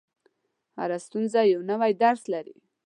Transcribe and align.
•هره 0.77 0.97
ستونزه 1.05 1.39
یو 1.53 1.61
نوی 1.71 1.91
درس 2.03 2.21
لري. 2.33 2.55